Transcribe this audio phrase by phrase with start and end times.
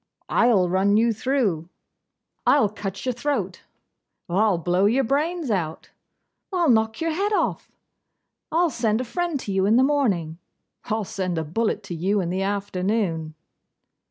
[0.29, 1.69] 'I'll run you through.'
[2.47, 3.61] 'I'll cut your throat.'
[4.27, 5.91] 'I'll blow your brains out.'
[6.51, 7.77] 'I'll knock your head off.'
[8.51, 10.39] 'I'll send a friend to you in the morning.'
[10.85, 13.35] 'I'll send a bullet into you in the afternoon.